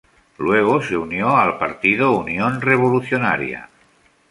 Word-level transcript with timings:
Luego 0.39 0.81
se 0.81 0.97
unió 0.97 1.37
al 1.37 1.59
partido 1.59 2.13
Unión 2.17 2.59
Revolucionaria. 2.59 3.69